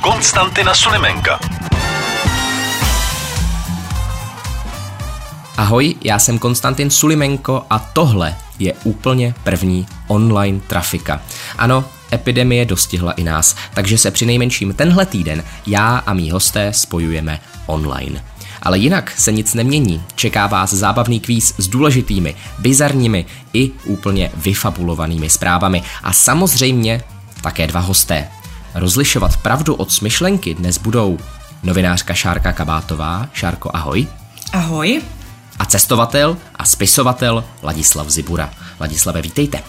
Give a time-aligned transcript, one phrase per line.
[0.00, 1.40] Konstantina Sulimenka.
[5.56, 11.22] Ahoj, já jsem Konstantin Sulimenko a tohle je úplně první online trafika.
[11.58, 16.72] Ano, epidemie dostihla i nás, takže se při nejmenším tenhle týden já a mý hosté
[16.72, 18.24] spojujeme online.
[18.62, 20.02] Ale jinak se nic nemění.
[20.14, 25.82] Čeká vás zábavný kvíz s důležitými, bizarními i úplně vyfabulovanými zprávami.
[26.02, 27.02] A samozřejmě
[27.42, 28.28] také dva hosté.
[28.74, 31.18] Rozlišovat pravdu od smyšlenky dnes budou
[31.62, 33.28] novinářka Šárka Kabátová.
[33.32, 34.06] Šárko, ahoj.
[34.52, 35.02] Ahoj.
[35.58, 38.50] A cestovatel a spisovatel Ladislav Zibura.
[38.80, 39.62] Ladislave, vítejte.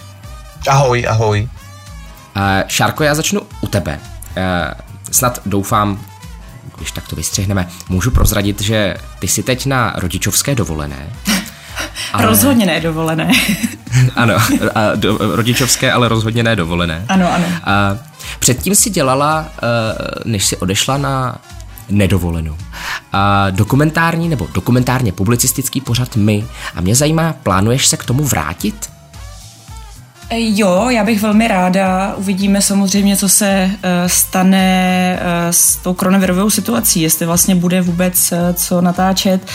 [0.68, 1.48] Ahoj, ahoj.
[2.36, 4.00] Uh, Šárko, já začnu u tebe.
[4.36, 4.42] Uh,
[5.10, 6.00] snad doufám,
[6.76, 11.12] když tak to vystřihneme, můžu prozradit, že ty jsi teď na rodičovské dovolené.
[12.12, 12.26] Ale...
[12.26, 13.32] Rozhodně ne dovolené.
[14.16, 14.34] ano,
[14.74, 17.04] a do, rodičovské, ale rozhodně ne dovolené.
[17.08, 17.46] Ano, ano.
[17.64, 17.96] A
[18.38, 19.48] předtím si dělala,
[20.24, 21.40] než si odešla na
[21.90, 22.56] nedovolenou.
[23.12, 26.44] A dokumentární nebo dokumentárně publicistický pořad My.
[26.74, 28.90] A mě zajímá, plánuješ se k tomu vrátit?
[30.32, 32.14] Jo, já bych velmi ráda.
[32.16, 38.32] Uvidíme samozřejmě, co se eh, stane eh, s tou koronavirovou situací, jestli vlastně bude vůbec
[38.32, 39.46] eh, co natáčet,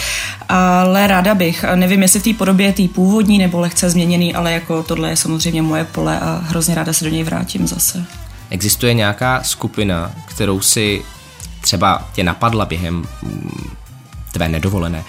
[0.49, 1.65] ale ráda bych.
[1.75, 5.61] Nevím, jestli v té podobě tý původní nebo lehce změněný, ale jako tohle je samozřejmě
[5.61, 8.05] moje pole a hrozně ráda se do něj vrátím zase.
[8.55, 11.05] Existuje nějaká skupina, kterou si
[11.61, 13.05] třeba tě napadla během
[14.35, 15.03] tvé nedovolené,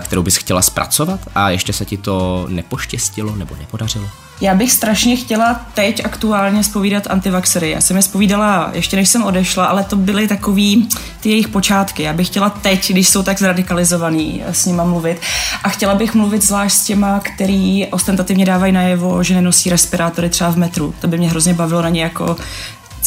[0.00, 4.08] kterou bys chtěla zpracovat a ještě se ti to nepoštěstilo nebo nepodařilo?
[4.40, 7.70] Já bych strašně chtěla teď aktuálně spovídat antivaxery.
[7.70, 10.88] Já jsem je spovídala ještě než jsem odešla, ale to byly takový
[11.20, 12.02] ty jejich počátky.
[12.02, 15.20] Já bych chtěla teď, když jsou tak zradikalizovaný, s nima mluvit.
[15.64, 20.50] A chtěla bych mluvit zvlášť s těma, který ostentativně dávají najevo, že nenosí respirátory třeba
[20.50, 20.94] v metru.
[21.00, 22.36] To by mě hrozně bavilo na ně jako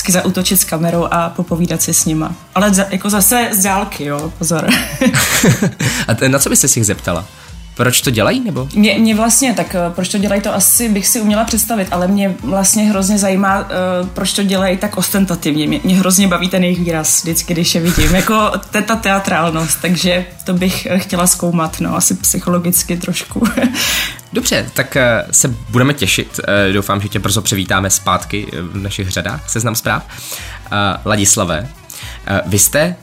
[0.04, 2.36] vždycky zautočit s kamerou a popovídat si s nima.
[2.56, 4.68] Ale za, jako zase z dálky, jo, pozor.
[6.08, 7.26] a na co byste si jich zeptala?
[7.76, 8.70] Proč to dělají, nebo?
[8.76, 12.08] Mě, mě vlastně, tak eh, proč to dělají, to asi bych si uměla představit, ale
[12.08, 15.68] mě vlastně hrozně zajímá, uh, proč to dělají tak ostentativně.
[15.68, 18.52] Mě, mě hrozně baví ten jejich výraz vždycky, když je vidím, jako
[18.86, 23.48] ta teatrálnost, takže to bych eh, chtěla zkoumat, no, asi psychologicky trošku.
[24.34, 24.98] Dobře, tak
[25.32, 26.40] se budeme těšit.
[26.74, 30.04] Doufám, že tě brzo přivítáme zpátky v našich řadách Seznam zpráv.
[31.06, 31.70] Ladislave,
[32.46, 32.96] vy jste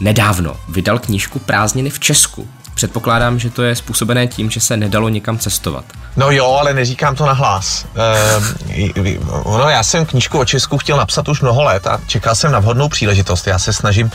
[0.00, 2.48] nedávno vydal knížku Prázdniny v Česku.
[2.74, 5.84] Předpokládám, že to je způsobené tím, že se nedalo nikam cestovat.
[6.16, 7.86] No jo, ale neříkám to na hlas.
[7.96, 8.94] E,
[9.46, 12.58] no, já jsem knížku o Česku chtěl napsat už mnoho let a čekal jsem na
[12.58, 13.46] vhodnou příležitost.
[13.46, 14.10] Já se snažím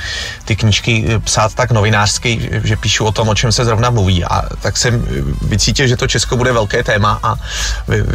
[0.45, 4.23] ty knížky eh, psát tak novinářsky, že píšu o tom, o čem se zrovna mluví.
[4.23, 7.35] A tak jsem eh, vycítil, že to Česko bude velké téma a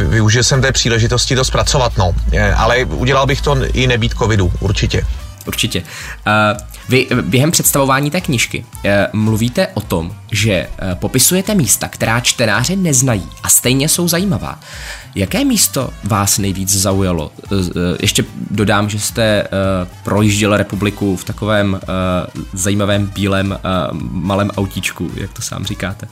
[0.08, 1.92] využil jsem té příležitosti to zpracovat.
[1.98, 2.12] No.
[2.56, 5.06] Ale udělal bych to i nebýt covidu, určitě.
[5.46, 5.82] Určitě.
[6.26, 12.20] Uh, vy během představování té knižky uh, mluvíte o tom, že uh, popisujete místa, která
[12.20, 14.60] čtenáři neznají a stejně jsou zajímavá.
[15.14, 17.32] Jaké místo vás nejvíc zaujalo?
[18.00, 19.46] Ještě dodám, že jste
[20.02, 21.80] projížděl republiku v takovém
[22.52, 23.58] zajímavém bílém
[24.00, 26.08] malém autíčku, jak to sám říkáte.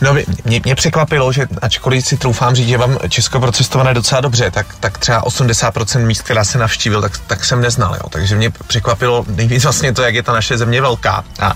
[0.00, 0.14] No,
[0.44, 4.66] mě, mě překvapilo, že ačkoliv si troufám říct, že vám Česko procestované docela dobře, tak,
[4.80, 7.94] tak třeba 80% míst, která se navštívil, tak, tak jsem neznal.
[7.94, 8.08] Jo.
[8.10, 11.24] Takže mě překvapilo nejvíc vlastně to, jak je ta naše země velká.
[11.40, 11.54] A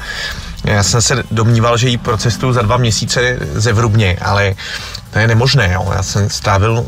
[0.64, 4.54] já jsem se domníval, že ji procestuju za dva měsíce zevrubně, ale
[5.12, 5.72] to je nemožné.
[5.72, 5.92] Jo.
[5.96, 6.86] Já jsem strávil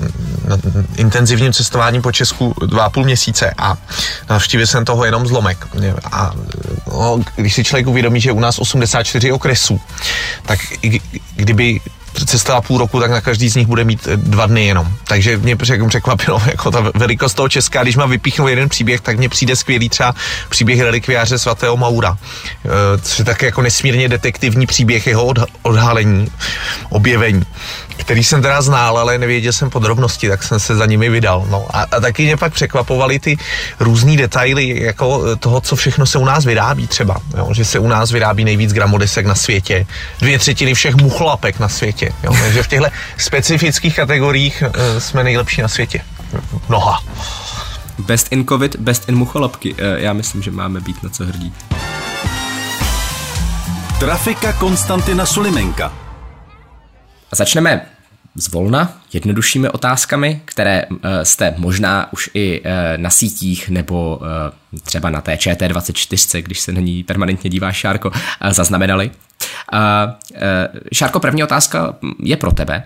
[0.97, 3.77] intenzivním cestováním po Česku dva a půl měsíce a
[4.31, 5.67] navštívil jsem toho jenom zlomek.
[6.13, 6.33] A
[6.87, 9.81] no, když si člověk uvědomí, že u nás 84 okresů,
[10.47, 10.59] tak
[11.37, 11.81] kdyby
[12.27, 14.89] cestovala půl roku, tak na každý z nich bude mít eh, dva dny jenom.
[15.05, 17.83] Takže mě překvapilo jako ta velikost toho Česka.
[17.83, 20.15] Když má vypíchnout jeden příběh, tak mně přijde skvělý třeba
[20.49, 22.19] příběh relikviáře svatého Maura.
[22.65, 22.69] Eh,
[23.03, 25.33] což je také jako nesmírně detektivní příběh jeho
[25.63, 26.29] odhalení,
[26.95, 27.43] objevení
[28.05, 31.47] který jsem teda znal, ale nevěděl jsem podrobnosti, tak jsem se za nimi vydal.
[31.51, 31.67] No.
[31.71, 33.37] A, a taky mě pak překvapovaly ty
[33.81, 37.17] různé detaily jako eh, toho, co všechno se u nás vyrábí třeba.
[37.37, 37.49] Jo?
[37.53, 39.87] Že se u nás vyrábí nejvíc gramodesek na světě,
[40.21, 42.13] dvě třetiny všech muchlapek na světě.
[42.23, 42.37] Jo?
[42.43, 42.87] Takže v těchto
[43.17, 46.01] specifických kategoriích uh, jsme nejlepší na světě.
[46.69, 47.03] Mnoha.
[47.99, 49.75] Best in covid, best in mucholapky.
[49.79, 51.53] Eh, já myslím, že máme být na co hrdí.
[53.99, 56.04] Trafika Konstantina Sulimenka.
[57.35, 57.87] Začneme
[58.35, 62.67] zvolna, jednoduššími otázkami, které uh, jste možná už i uh,
[62.97, 68.11] na sítích nebo uh, třeba na té ČT24, když se na ní permanentně díváš, Šárko,
[68.51, 69.11] zaznamenali.
[70.93, 72.83] Šárko, první otázka je pro tebe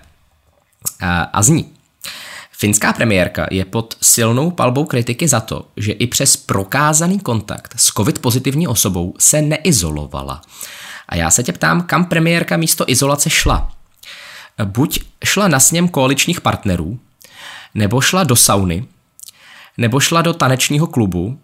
[1.32, 1.72] a zní.
[2.52, 7.86] Finská premiérka je pod silnou palbou kritiky za to, že i přes prokázaný kontakt s
[7.86, 10.42] covid pozitivní osobou se neizolovala.
[11.08, 13.77] A já se tě ptám, kam premiérka místo izolace šla?
[14.64, 16.98] Buď šla na sněm koaličních partnerů,
[17.74, 18.84] nebo šla do sauny,
[19.78, 21.38] nebo šla do tanečního klubu,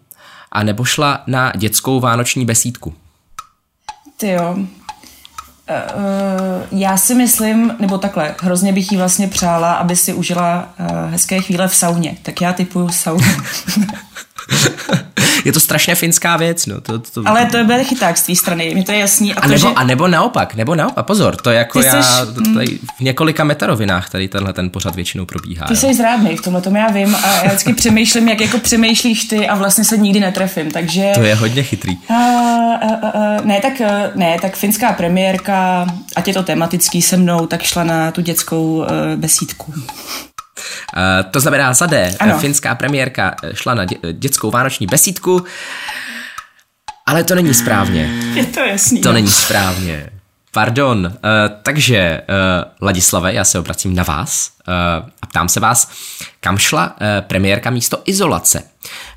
[0.51, 2.93] a nebo šla na dětskou vánoční besídku.
[4.17, 4.57] Ty jo.
[4.57, 4.65] Uh,
[6.79, 11.41] já si myslím, nebo takhle, hrozně bych jí vlastně přála, aby si užila uh, hezké
[11.41, 12.17] chvíle v sauně.
[12.21, 13.25] Tak já typuju saunu.
[15.45, 16.65] je to strašně finská věc.
[16.65, 16.81] No.
[16.81, 17.21] To, to...
[17.25, 19.33] Ale to bude chyták z té strany, mi to je jasný.
[19.33, 19.67] A, a, nebo, že...
[19.75, 22.35] a nebo naopak, nebo naopak, pozor, to je jako Ty já seš...
[22.53, 25.67] tady v několika metarovinách tady tenhle ten pořad většinou probíhá.
[25.67, 25.79] Ty jo.
[25.79, 29.47] jsi zrádný v tomhle, tom já vím a já vždycky přemýšlím, jak jako přemýšlíš ty
[29.47, 31.11] a vlastně se nikdy netrefím, takže...
[31.15, 31.97] To je hodně chytrý.
[32.09, 37.17] Uh, uh, uh, ne, tak, uh, ne, tak finská premiérka, ať je to tematický se
[37.17, 39.73] mnou, tak šla na tu dětskou uh, besídku.
[40.97, 42.39] Uh, to znamená za D, ano.
[42.39, 45.45] finská premiérka šla na dě, dětskou vánoční besídku,
[47.05, 48.03] ale to není správně.
[48.33, 49.01] Je to jasný.
[49.01, 49.13] To no.
[49.13, 50.09] není správně.
[50.51, 51.11] Pardon, uh,
[51.63, 54.54] takže uh, Ladislave, já se obracím na vás
[55.21, 55.91] a ptám se vás,
[56.39, 58.63] kam šla uh, premiérka místo izolace?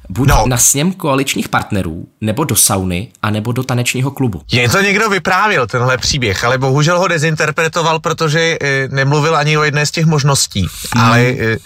[0.09, 0.45] Buď no.
[0.47, 4.43] na sněm koaličních partnerů, nebo do sauny, a nebo do tanečního klubu.
[4.53, 9.63] Je to někdo vyprávěl, tenhle příběh, ale bohužel ho dezinterpretoval, protože e, nemluvil ani o
[9.63, 10.67] jedné z těch možností.
[10.95, 11.05] Hmm.
[11.05, 11.57] Ale e,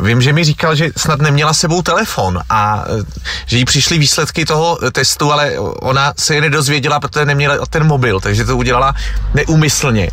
[0.00, 4.44] vím, že mi říkal, že snad neměla sebou telefon a e, že jí přišly výsledky
[4.44, 8.94] toho testu, ale ona se je nedozvěděla, protože neměla ten mobil, takže to udělala
[9.34, 10.10] neumyslně.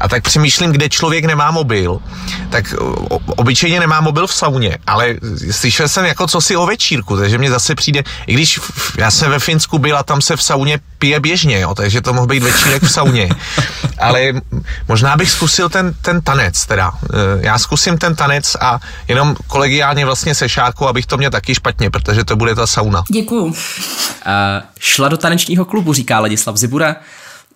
[0.00, 2.00] A tak přemýšlím, kde člověk nemá mobil,
[2.50, 5.14] tak o, obyčejně nemá mobil v sauně, ale
[5.50, 8.60] slyšel jsem jako co si o večírku, takže mě zase přijde, i když
[8.98, 12.12] já jsem ve Finsku byl a tam se v sauně pije běžně, jo, takže to
[12.12, 13.28] mohl být večírek v sauně.
[13.98, 14.32] Ale
[14.88, 16.92] možná bych zkusil ten, ten tanec teda.
[17.04, 18.78] Eh, já zkusím ten tanec a
[19.08, 23.04] jenom kolegiálně vlastně se šárkou, abych to měl taky špatně, protože to bude ta sauna.
[23.10, 23.44] Děkuju.
[23.44, 23.52] Uh,
[24.78, 26.96] šla do tanečního klubu, říká Ladislav Zibura.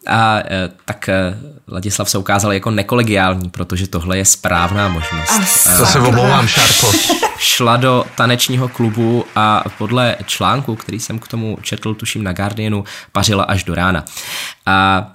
[0.08, 1.38] A e, tak e,
[1.68, 5.68] Ladislav se ukázal jako nekolegiální, protože tohle je správná možnost.
[5.78, 6.92] To se omlouvám, Šárko.
[7.38, 12.84] Šla do tanečního klubu a podle článku, který jsem k tomu četl, tuším na Guardianu,
[13.12, 14.04] pařila až do rána.
[14.66, 15.06] A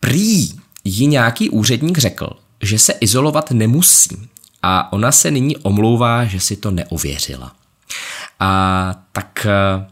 [0.00, 0.48] prý
[0.84, 2.30] jí nějaký úředník řekl,
[2.62, 4.28] že se izolovat nemusí
[4.62, 7.52] a ona se nyní omlouvá, že si to neověřila.
[8.40, 9.86] A tak e,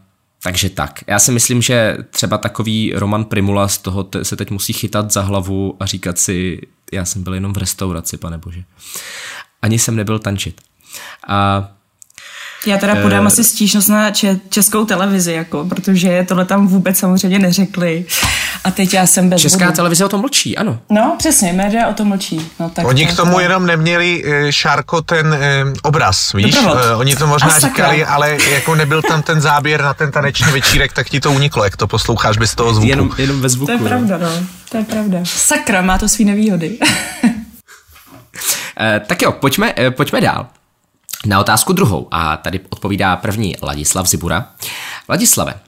[0.45, 1.03] takže tak.
[1.07, 5.11] Já si myslím, že třeba takový Roman Primula z toho te- se teď musí chytat
[5.11, 6.61] za hlavu a říkat si,
[6.91, 8.63] já jsem byl jenom v restauraci, pane bože.
[9.61, 10.61] Ani jsem nebyl tančit.
[11.27, 11.69] A
[12.67, 16.97] já teda podám uh, asi stížnost na če- českou televizi, jako, protože tohle tam vůbec
[16.97, 18.05] samozřejmě neřekli.
[18.63, 19.75] A teď já jsem bez Česká vodu.
[19.75, 20.79] televize o tom mlčí, ano.
[20.89, 22.51] No, přesně, média o tom mlčí.
[22.59, 23.39] No, tak Oni k tomu to...
[23.39, 26.57] jenom neměli, uh, Šárko, ten uh, obraz, víš?
[26.57, 30.93] Uh, oni to možná říkali, ale jako nebyl tam ten záběr na ten taneční večírek,
[30.93, 32.89] tak ti to uniklo, jak to posloucháš bez toho zvuku.
[32.89, 33.65] Jenom, jenom bez zvuku.
[33.65, 33.87] To je no.
[33.87, 34.29] pravda, no.
[34.69, 35.19] To je pravda.
[35.23, 36.77] Sakra, má to svý nevýhody.
[37.23, 37.29] uh,
[39.07, 40.47] tak jo, pojďme, uh, pojďme dál.
[41.25, 44.51] Na otázku druhou, a tady odpovídá první Ladislav Zibura.
[45.09, 45.59] Ladislave,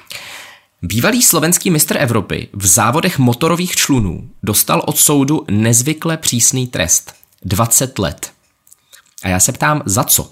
[0.81, 7.13] bývalý slovenský mistr Evropy v závodech motorových člunů dostal od soudu nezvykle přísný trest.
[7.45, 8.31] 20 let.
[9.23, 10.31] A já se ptám, za co?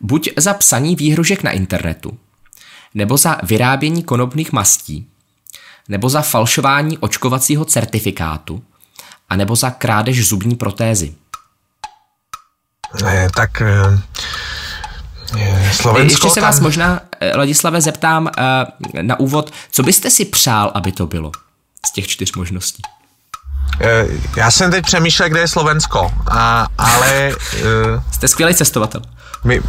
[0.00, 2.18] Buď za psaní výhružek na internetu,
[2.94, 5.06] nebo za vyrábění konopných mastí,
[5.88, 8.62] nebo za falšování očkovacího certifikátu,
[9.28, 11.14] a nebo za krádež zubní protézy.
[13.02, 13.62] Ne, tak
[15.36, 16.44] je, Slovensko Ještě se tam...
[16.44, 18.30] vás možná, eh, Ladislave, zeptám
[19.02, 21.32] na úvod, co byste si přál, aby to bylo
[21.86, 22.82] z těch čtyř možností?
[23.80, 24.06] Eh,
[24.36, 27.32] já jsem teď přemýšlel, kde je Slovensko, a, ale...
[28.12, 29.02] Jste skvělý cestovatel.
[29.44, 29.60] My,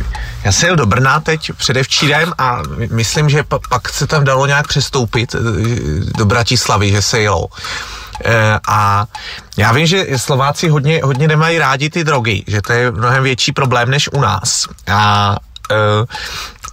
[0.44, 2.62] já jsem jel do Brna teď předevčírem a
[2.92, 5.36] myslím, že pa, pak se tam dalo nějak přestoupit
[6.18, 7.48] do Bratislavy, že se jelo.
[8.26, 9.06] Eh, a
[9.58, 13.52] já vím, že Slováci hodně, hodně nemají rádi ty drogy, že to je mnohem větší
[13.52, 14.68] problém než u nás.
[14.88, 15.36] A
[15.72, 16.06] eh,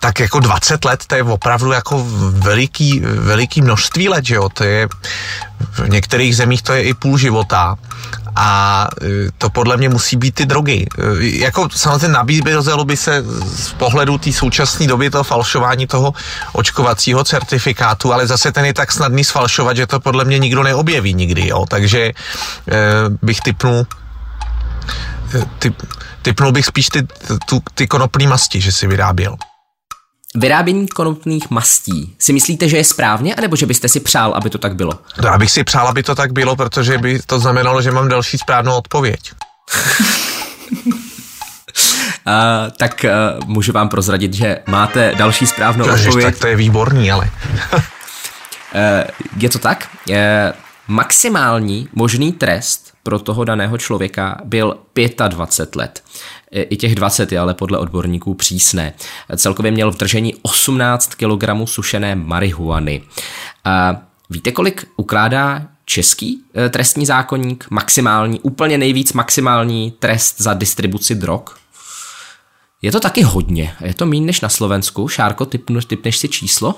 [0.01, 4.65] tak jako 20 let, to je opravdu jako veliký, veliký množství let, že jo, to
[4.65, 4.89] je
[5.73, 7.75] v některých zemích to je i půl života
[8.37, 9.07] A e,
[9.39, 10.87] to podle mě musí být ty drogy.
[10.87, 11.03] E,
[11.43, 13.25] jako samozřejmě nabízelo by se
[13.57, 16.15] z pohledu té současné doby toho falšování toho
[16.53, 21.15] očkovacího certifikátu, ale zase ten je tak snadný sfalšovat, že to podle mě nikdo neobjeví
[21.15, 21.67] nikdy, jo.
[21.67, 22.13] Takže e,
[23.23, 23.87] bych typnul
[25.59, 25.75] typ,
[26.23, 29.37] typnul bych spíš ty, ty, ty konopný masti, že si vyráběl.
[30.35, 34.59] Vyrábění konopných mastí si myslíte, že je správně, anebo že byste si přál, aby to
[34.59, 34.93] tak bylo?
[35.23, 38.09] No, já bych si přál, aby to tak bylo, protože by to znamenalo, že mám
[38.09, 39.21] další správnou odpověď.
[40.87, 40.93] uh,
[42.77, 46.27] tak uh, můžu vám prozradit, že máte další správnou Ježiš, odpověď.
[46.27, 47.31] Tak to je výborný, ale.
[47.73, 47.81] uh,
[49.37, 49.89] je to tak?
[50.09, 50.15] Uh,
[50.89, 54.79] maximální možný trest pro toho daného člověka byl
[55.29, 56.03] 25 let.
[56.51, 58.93] I těch 20 je ale podle odborníků přísné.
[59.37, 63.03] Celkově měl v držení 18 kg sušené marihuany.
[63.65, 67.67] A víte, kolik ukládá český e, trestní zákonník?
[67.71, 71.43] Maximální, úplně nejvíc maximální trest za distribuci drog?
[72.83, 73.75] Je to taky hodně.
[73.81, 75.09] Je to méně než na Slovensku.
[75.09, 76.75] Šárko, typneš si číslo?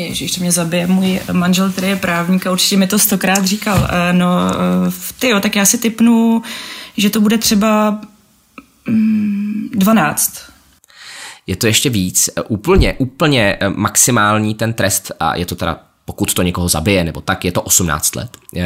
[0.00, 0.86] Ježíš, to mě zabije.
[0.86, 3.88] Můj manžel, který je právník a určitě mi to stokrát říkal.
[3.90, 6.42] E, no, e, ty jo, tak já si typnu,
[6.96, 8.00] že to bude třeba
[9.72, 10.32] 12.
[10.48, 10.56] Mm,
[11.46, 12.30] je to ještě víc.
[12.48, 17.20] Úplně, úplně eh, maximální ten trest, a je to teda pokud to někoho zabije, nebo
[17.20, 18.36] tak, je to 18 let.
[18.56, 18.62] Eh,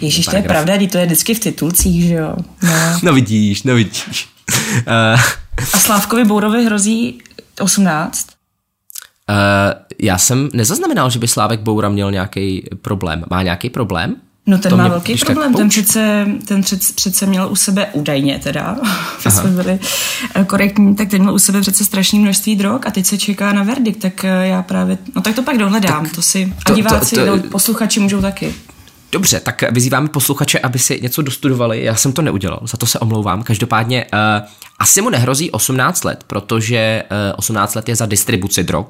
[0.00, 2.36] Ježíš, to je pravda, to je vždycky v titulcích, že jo?
[2.62, 4.28] No, no vidíš, no vidíš.
[5.72, 7.22] A Slávkovi Bourovi hrozí
[7.60, 8.26] 18?
[9.30, 9.36] Uh,
[10.02, 13.24] já jsem nezaznamenal, že by Slávek Boura měl nějaký problém.
[13.30, 14.16] Má nějaký problém?
[14.46, 18.40] No ten to má velký problém, ten přece, ten přece, přece měl u sebe údajně
[18.42, 18.76] teda,
[19.28, 19.78] jsme byli
[20.34, 23.52] eh, korektní, tak ten měl u sebe přece strašné množství drog a teď se čeká
[23.52, 26.72] na verdikt, tak eh, já právě, no tak to pak dohledám, tak to si, a
[26.72, 28.54] diváci, to, to, to, posluchači můžou taky.
[29.12, 31.84] Dobře, tak vyzýváme posluchače, aby si něco dostudovali.
[31.84, 33.42] Já jsem to neudělal, za to se omlouvám.
[33.42, 34.48] Každopádně uh,
[34.78, 38.86] asi mu nehrozí 18 let, protože uh, eh, 18 let je za distribuci drog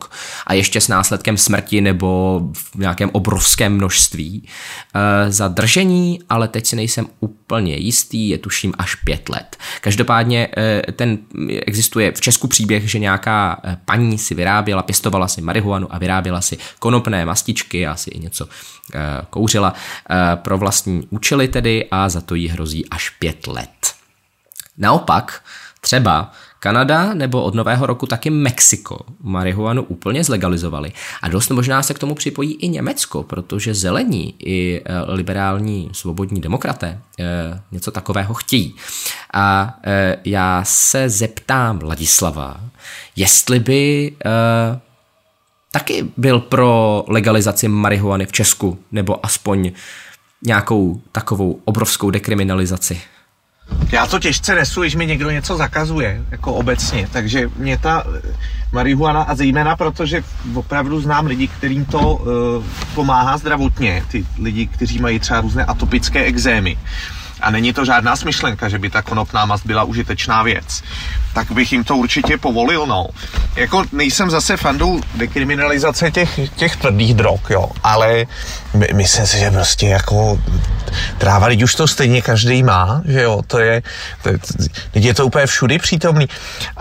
[0.46, 4.42] a ještě s následkem smrti nebo v nějakém obrovském množství.
[4.44, 9.56] Uh, za držení, ale teď si nejsem úplně jistý, je tuším až 5 let.
[9.80, 11.18] Každopádně uh, ten
[11.66, 16.58] existuje v Česku příběh, že nějaká paní si vyráběla, pěstovala si marihuanu a vyráběla si
[16.78, 18.50] konopné mastičky, asi i něco uh,
[19.30, 19.74] kouřila
[20.34, 23.94] pro vlastní účely tedy a za to jí hrozí až 5 let.
[24.78, 25.42] Naopak,
[25.80, 30.92] Třeba Kanada nebo od nového roku taky Mexiko marihuanu úplně zlegalizovali.
[31.22, 36.40] A dost možná se k tomu připojí i Německo, protože zelení i e, liberální svobodní
[36.40, 38.74] demokraté e, něco takového chtějí.
[39.34, 39.76] A
[40.24, 42.60] já se zeptám Ladislava,
[43.16, 44.12] jestli by
[45.70, 49.72] taky byl pro legalizaci marihuany v Česku, nebo aspoň
[50.42, 53.00] nějakou takovou obrovskou dekriminalizaci.
[53.92, 58.36] Já to těžce nesu, když mi někdo něco zakazuje, jako obecně, takže mě ta eh,
[58.72, 60.24] marihuana a zejména protože
[60.54, 66.24] opravdu znám lidi, kterým to uh, pomáhá zdravotně, ty lidi, kteří mají třeba různé atopické
[66.24, 66.76] exémy,
[67.42, 70.82] a není to žádná smyšlenka, že by ta konopná mast byla užitečná věc,
[71.34, 73.06] tak bych jim to určitě povolil, no.
[73.56, 78.26] Jako nejsem zase fandou dekriminalizace těch, těch tvrdých drog, jo, ale
[78.74, 80.40] my, myslím si, že prostě jako
[81.18, 83.82] tráva, teď už to stejně každý má, že jo, to je,
[84.22, 84.30] to,
[84.90, 86.28] teď je to úplně všudy přítomný.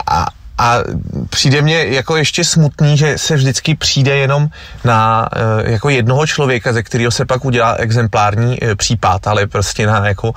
[0.08, 0.26] A,
[0.60, 0.84] a
[1.30, 4.48] přijde mně jako ještě smutný, že se vždycky přijde jenom
[4.84, 9.88] na eh, jako jednoho člověka, ze kterého se pak udělá exemplární eh, případ, ale prostě
[9.88, 10.34] na jako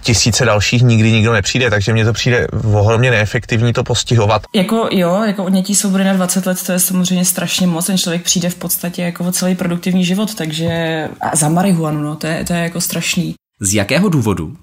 [0.00, 4.42] tisíce dalších nikdy nikdo nepřijde, takže mně to přijde ohromně neefektivní to postihovat.
[4.54, 8.22] Jako jo, jako odnětí svobody na 20 let, to je samozřejmě strašně moc, ten člověk
[8.22, 10.68] přijde v podstatě jako o celý produktivní život, takže
[11.20, 13.34] a za marihuanu, no, to je, to je jako strašný.
[13.60, 14.56] Z jakého důvodu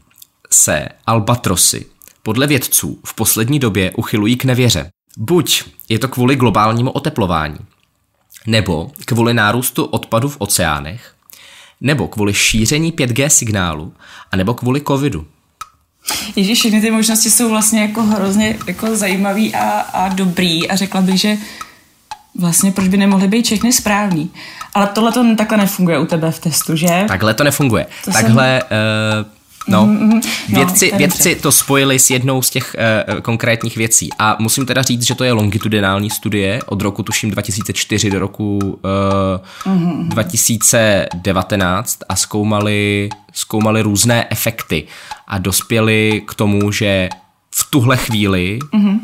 [0.52, 1.86] se albatrosy
[2.24, 4.90] podle vědců v poslední době uchylují k nevěře.
[5.18, 7.58] Buď je to kvůli globálnímu oteplování,
[8.48, 11.14] nebo kvůli nárůstu odpadu v oceánech,
[11.82, 13.94] nebo kvůli šíření 5G signálu,
[14.32, 15.28] a nebo kvůli covidu.
[16.36, 21.02] Ježíš, všechny ty možnosti jsou vlastně jako hrozně jako zajímavý a, a dobrý a řekla
[21.02, 21.38] bych, že
[22.40, 24.32] vlastně proč by nemohly být všechny správný.
[24.74, 27.06] Ale tohle to takhle nefunguje u tebe v testu, že?
[27.08, 27.86] Takhle to nefunguje.
[28.06, 28.78] To takhle jsem...
[29.26, 29.33] uh,
[29.68, 30.22] No, mm-hmm.
[30.50, 32.76] vědci, no, vědci to spojili s jednou z těch
[33.10, 37.32] uh, konkrétních věcí a musím teda říct, že to je longitudinální studie od roku tuším
[37.32, 38.72] 2004 do roku uh,
[39.66, 40.08] mm-hmm.
[40.08, 44.88] 2019 a zkoumali, zkoumali různé efekty
[45.28, 47.10] a dospěli k tomu, že
[47.56, 49.00] v tuhle chvíli mm-hmm.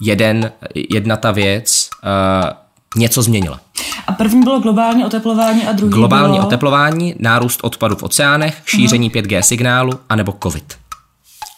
[0.00, 2.63] jeden, jedna ta věc uh,
[2.96, 3.60] něco změnila.
[4.06, 6.46] A první bylo globální oteplování a druhý Globální bylo...
[6.46, 10.74] oteplování, nárůst odpadu v oceánech, šíření 5G signálu a nebo COVID.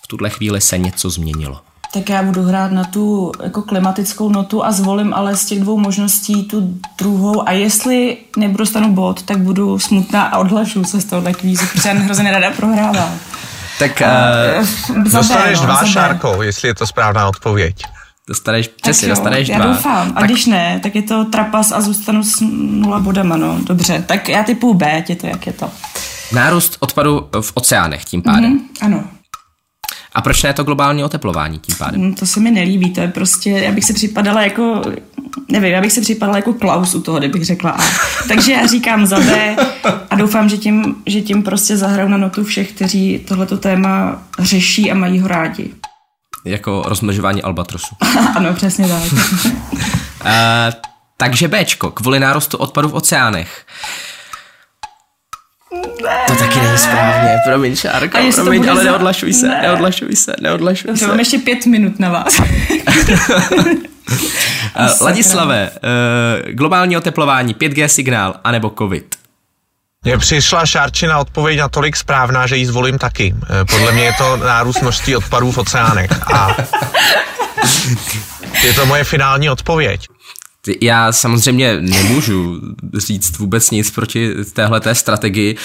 [0.04, 1.60] V tuhle chvíli se něco změnilo.
[1.92, 5.78] Tak já budu hrát na tu jako klimatickou notu a zvolím ale z těch dvou
[5.78, 11.32] možností tu druhou a jestli nedostanu bod, tak budu smutná a odhlašu se z tohohle
[11.32, 13.18] kvízu, protože já hrozně rada prohrávám.
[13.78, 14.02] Tak
[14.90, 17.76] uh, Dostaneš dva, Šárko, jestli je to správná odpověď.
[18.28, 19.66] Dostaneš, přesně, dostaneš já dva.
[19.66, 20.12] doufám.
[20.16, 23.58] A tak, když ne, tak je to trapas a zůstanu s nula bodama, no.
[23.62, 25.70] Dobře, tak já typu B, je to, jak je to.
[26.32, 28.50] Nárůst odpadu v oceánech tím pádem.
[28.50, 29.04] Mm, ano.
[30.14, 32.00] A proč ne to globální oteplování tím pádem?
[32.00, 34.82] Mm, to se mi nelíbí, to je prostě, já bych se připadala jako,
[35.48, 37.82] nevím, já bych se připadala jako Klaus u toho, kdybych řekla A.
[38.28, 39.56] Takže já říkám za B
[40.10, 44.90] a doufám, že tím, že tím prostě zahraju na notu všech, kteří tohleto téma řeší
[44.90, 45.72] a mají ho rádi.
[46.46, 47.96] Jako rozmnožování albatrosu.
[48.36, 49.02] ano, přesně tak.
[49.12, 49.20] uh,
[51.16, 53.66] takže Bčko, kvůli nárostu odpadu v oceánech.
[56.02, 56.18] Ne.
[56.26, 58.90] To taky není správně, promiň Šárka, promiň, ale za...
[58.90, 59.62] neodlašuj se, ne.
[59.62, 61.08] neodlašuj se, neodlašuj Dobře, se.
[61.08, 62.40] mám ještě pět minut na vás.
[62.40, 62.46] uh,
[65.00, 69.16] Ladislave, uh, globální oteplování, 5G signál, anebo COVID?
[70.06, 73.34] Mně přišla Šárčina odpověď na tolik správná, že ji zvolím taky.
[73.70, 76.10] Podle mě je to nárůst množství odpadů v oceánech.
[76.34, 76.56] A
[78.62, 80.06] je to moje finální odpověď.
[80.82, 82.60] Já samozřejmě nemůžu
[82.98, 85.56] říct vůbec nic proti téhleté strategii.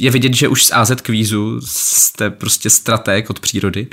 [0.00, 3.86] Je vidět, že už z AZ kvízu jste prostě strateg od přírody.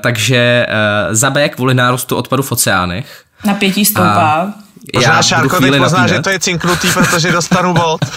[0.00, 0.66] Takže
[1.10, 3.24] za B kvůli nárůstu odpadu v oceánech.
[3.44, 4.40] Napětí stoupá.
[4.42, 4.54] A
[4.94, 8.00] Možná já Šárko teď pozná, že to je cinknutý, protože dostanu bod.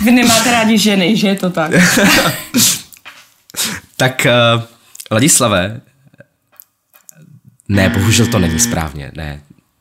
[0.00, 1.70] Vy nemáte rádi ženy, že je to tak?
[3.96, 4.26] tak
[4.56, 4.62] uh,
[5.10, 5.80] Ladislave,
[7.68, 9.40] ne, bohužel to není správně, ne.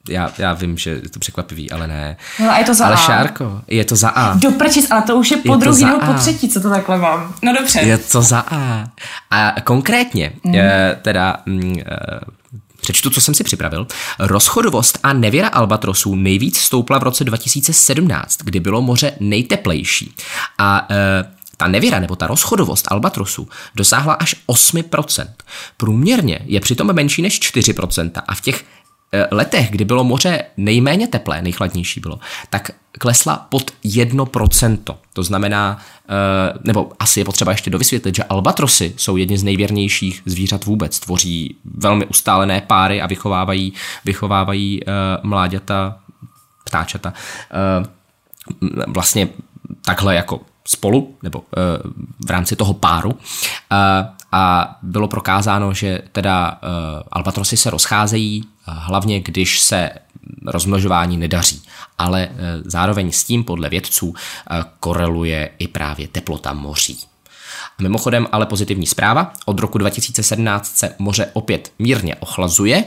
[0.10, 2.18] Já, já vím, že je to překvapivý, ale ne.
[2.40, 2.98] No a je to za ale A.
[2.98, 4.34] Šárko, je to za A.
[4.34, 7.34] Doprčit, ale to už je po je druhý nebo po třetí, co to takhle mám.
[7.44, 7.80] No dobře.
[7.80, 8.88] Je to za A.
[9.32, 10.56] A konkrétně, mm.
[11.02, 11.76] teda mm,
[12.90, 13.88] Přečtu, co jsem si připravil.
[14.20, 20.16] Rozchodovost a nevěra albatrosů nejvíc stoupla v roce 2017, kdy bylo moře nejteplejší.
[20.58, 21.26] A e,
[21.58, 25.28] ta nevěra nebo ta rozchodovost albatrosů dosáhla až 8%.
[25.78, 28.66] Průměrně je přitom menší než 4% a v těch
[29.32, 32.20] letech, kdy bylo moře nejméně teplé, nejchladnější bylo,
[32.50, 34.78] tak klesla pod 1%.
[35.14, 35.78] To znamená,
[36.64, 41.00] nebo asi je potřeba ještě dovysvětlit, že albatrosy jsou jedni z nejvěrnějších zvířat vůbec.
[41.00, 43.74] Tvoří velmi ustálené páry a vychovávají,
[44.06, 44.82] vychovávají
[45.24, 46.00] mláďata,
[46.66, 47.14] ptáčata
[48.88, 49.28] vlastně
[49.86, 51.44] takhle jako spolu, nebo
[52.26, 53.18] v rámci toho páru
[54.32, 56.60] a bylo prokázáno, že teda
[57.12, 59.90] albatrosy se rozcházejí hlavně když se
[60.46, 61.62] rozmnožování nedaří.
[61.98, 62.30] Ale
[62.66, 64.16] zároveň s tím podle vědců
[64.80, 67.00] koreluje i právě teplota moří.
[67.82, 72.84] Mimochodem ale pozitivní zpráva, od roku 2017 se moře opět mírně ochlazuje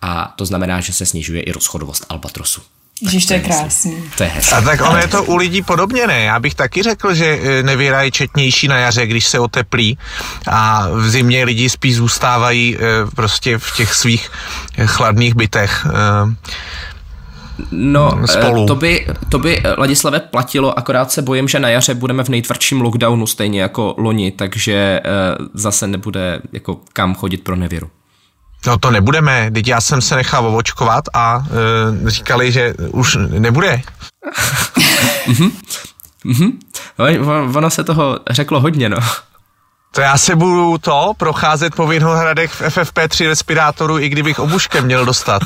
[0.00, 2.62] a to znamená, že se snižuje i rozchodovost albatrosu.
[3.02, 3.96] Ježiš, to je krásný.
[4.16, 4.54] To je hezké.
[4.54, 6.20] A tak ono je to u lidí podobně, ne?
[6.20, 9.98] Já bych taky řekl, že nevěra je četnější na jaře, když se oteplí
[10.50, 12.78] a v zimě lidi spíš zůstávají
[13.16, 14.30] prostě v těch svých
[14.84, 15.86] chladných bytech.
[17.70, 18.66] No, spolu.
[18.66, 22.80] To, by, to by Ladislave platilo, akorát se bojím, že na jaře budeme v nejtvrdším
[22.80, 25.00] lockdownu stejně jako loni, takže
[25.54, 27.90] zase nebude jako kam chodit pro nevěru.
[28.66, 31.44] No to nebudeme, teď já jsem se nechal ovočkovat a
[32.06, 33.82] e, říkali, že už nebude.
[35.26, 35.50] mhm.
[36.24, 36.58] Mhm.
[37.56, 38.98] Ono se toho řeklo hodně, no.
[39.94, 45.04] To já se budu to procházet po Vinohradech v FFP3 respirátoru, i kdybych obuškem měl
[45.04, 45.42] dostat.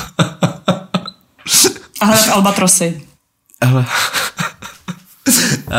[2.00, 3.02] A hledat albatrosy.
[3.60, 3.86] Ale...
[5.66, 5.72] Uh,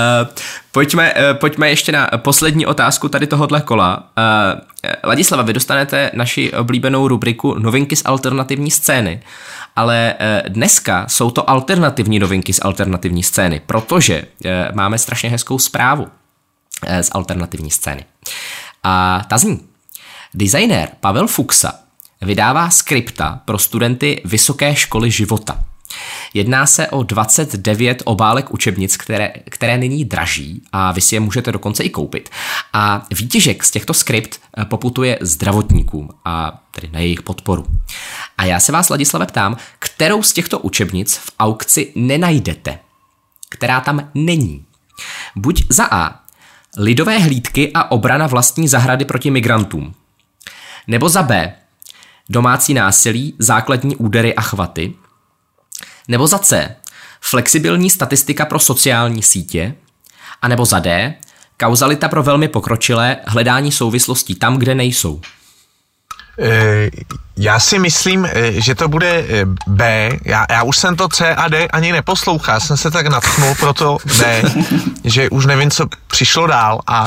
[0.72, 3.98] pojďme, uh, pojďme ještě na poslední otázku tady tohohle kola.
[4.18, 4.60] Uh,
[5.04, 9.22] Ladislava, vy dostanete naši oblíbenou rubriku Novinky z alternativní scény.
[9.76, 10.14] Ale
[10.48, 14.24] dneska jsou to alternativní novinky z alternativní scény, protože
[14.74, 16.08] máme strašně hezkou zprávu
[17.02, 18.06] z alternativní scény.
[18.84, 19.60] A ta zní.
[20.34, 21.74] Designér Pavel Fuxa
[22.22, 25.64] vydává skripta pro studenty Vysoké školy života.
[26.34, 31.52] Jedná se o 29 obálek učebnic, které, které nyní draží a vy si je můžete
[31.52, 32.30] dokonce i koupit.
[32.74, 37.66] A výtěžek z těchto skript poputuje zdravotníkům a tedy na jejich podporu.
[38.38, 42.80] A já se vás, Ladislave, ptám, kterou z těchto učebnic v aukci nenajdete?
[43.50, 44.66] Která tam není?
[45.36, 46.20] Buď za A.
[46.78, 49.94] Lidové hlídky a obrana vlastní zahrady proti migrantům.
[50.88, 51.56] Nebo za B.
[52.30, 54.94] domácí násilí, základní údery a chvaty.
[56.08, 56.76] Nebo za C,
[57.22, 59.76] flexibilní statistika pro sociální sítě.
[60.42, 61.14] A nebo za D,
[61.60, 65.22] kauzalita pro velmi pokročilé, hledání souvislostí tam, kde nejsou.
[66.40, 66.90] Eh,
[67.38, 70.12] já si myslím, eh, že to bude eh, B.
[70.26, 72.56] Já, já už jsem to C a D ani neposlouchal.
[72.56, 74.44] Já jsem se tak natchnul pro to D,
[75.04, 77.06] že už nevím, co přišlo dál a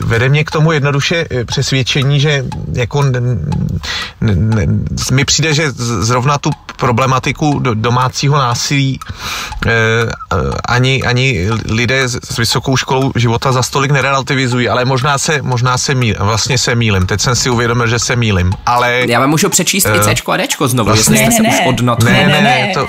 [0.00, 3.04] vede mě k tomu jednoduše přesvědčení, že jako
[5.12, 9.00] mi přijde, že zrovna tu problematiku domácího násilí
[10.64, 15.94] ani, ani lidé s vysokou školou života za stolik nerelativizují, ale možná se, možná se
[15.94, 17.06] míl, vlastně se mílim.
[17.06, 20.14] Teď jsem si uvědomil, že se mílim, ale já vám můžu přečíst uh, i C
[20.26, 22.12] a D znovu, vlastně, jestli jste ne, se ne, už odnotli.
[22.12, 22.86] Ne, ne, ne, to,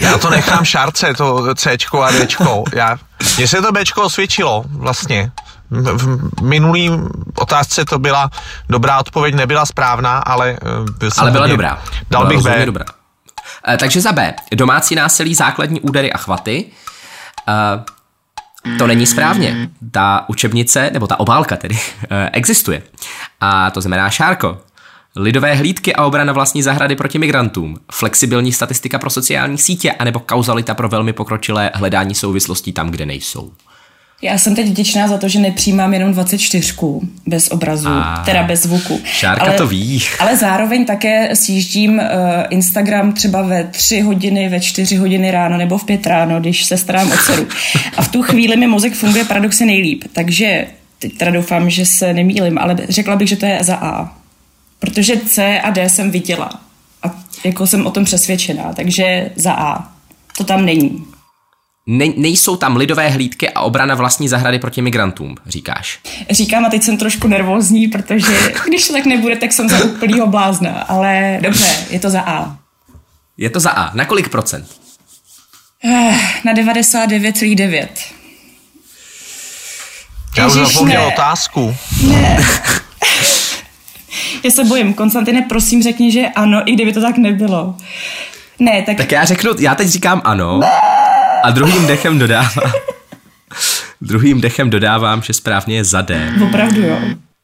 [0.00, 1.70] já to nechám šárce, to C
[2.02, 2.26] a D.
[2.74, 2.98] Já,
[3.36, 5.32] mně se to B osvědčilo vlastně.
[5.70, 6.90] V minulý
[7.34, 8.30] otázce to byla
[8.68, 10.58] dobrá odpověď, nebyla správná, ale eh,
[10.98, 11.82] byl Ale byla hodně, dobrá.
[12.10, 12.66] Dal byla bych B.
[12.66, 12.84] dobrá.
[13.68, 14.34] Uh, takže za B.
[14.54, 16.64] Domácí násilí, základní údery a chvaty.
[17.48, 19.68] Uh, to není správně.
[19.90, 21.78] Ta učebnice, nebo ta obálka tedy,
[22.32, 22.82] existuje.
[23.40, 24.58] A to znamená Šárko.
[25.16, 30.74] Lidové hlídky a obrana vlastní zahrady proti migrantům, flexibilní statistika pro sociální sítě anebo kauzalita
[30.74, 33.52] pro velmi pokročilé hledání souvislostí tam, kde nejsou.
[34.22, 36.74] Já jsem teď vděčná za to, že nepřijímám jenom 24
[37.26, 39.00] bez obrazu, a, teda bez zvuku.
[39.04, 40.02] Šárka ale, to ví.
[40.18, 42.04] Ale zároveň také sjíždím uh,
[42.50, 46.76] Instagram třeba ve 3 hodiny, ve 4 hodiny ráno nebo v 5 ráno, když se
[46.76, 47.46] starám o dceru.
[47.96, 50.04] A v tu chvíli mi mozek funguje paradoxně nejlíp.
[50.12, 50.66] Takže
[50.98, 54.23] teď teda doufám, že se nemýlim, ale řekla bych, že to je za A.
[54.84, 56.50] Protože C a D jsem viděla.
[57.02, 59.88] A jako jsem o tom přesvědčená, takže za A.
[60.38, 61.04] To tam není.
[61.86, 65.98] Ne, nejsou tam lidové hlídky a obrana vlastní zahrady proti migrantům, říkáš.
[66.30, 70.26] Říkám a teď jsem trošku nervózní, protože když to tak nebude, tak jsem za úplnýho
[70.26, 70.70] blázna.
[70.70, 72.56] Ale dobře, je to za A.
[73.36, 73.96] Je to za A.
[73.96, 74.66] Na kolik procent?
[75.84, 77.88] Eh, na 99,9.
[80.36, 81.76] Já už zapomněl otázku.
[82.02, 82.38] Ne.
[84.44, 84.94] Já se bojím.
[84.94, 87.74] Konstantine, prosím řekni, že ano, i kdyby to tak nebylo.
[88.58, 88.96] Ne, tak...
[88.96, 90.60] Tak já řeknu, já teď říkám ano
[91.42, 92.72] a druhým dechem dodávám.
[94.00, 96.32] druhým dechem dodávám, že správně je za D.
[96.48, 96.98] Opravdu jo.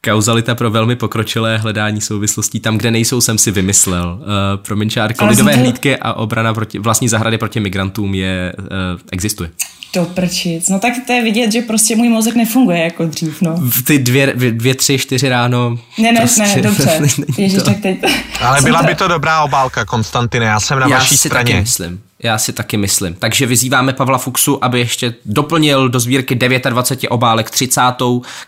[0.05, 4.19] Kauzalita pro velmi pokročilé hledání souvislostí tam, kde nejsou, jsem si vymyslel.
[4.21, 4.27] Uh,
[4.63, 5.59] pro Minčárko, lidové to...
[5.59, 8.67] hlídky a obrana proti, vlastní zahrady proti migrantům je, uh,
[9.13, 9.51] existuje.
[9.93, 10.69] To prčic.
[10.69, 13.57] No tak to je vidět, že prostě můj mozek nefunguje jako dřív, no.
[13.57, 15.79] V ty dvě, dvě tři, čtyři ráno.
[15.99, 17.01] Ne, ne, prostě, ne, dobře.
[17.39, 17.99] Ježiš, tak teď.
[18.41, 21.53] Ale byla by to dobrá obálka, Konstantine, já jsem na já vaší si straně.
[21.53, 22.01] Taky myslím.
[22.23, 23.15] Já si taky myslím.
[23.15, 27.81] Takže vyzýváme Pavla Fuxu, aby ještě doplnil do sbírky 29 obálek 30.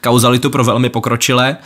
[0.01, 1.57] kauzalitu pro velmi pokročilé.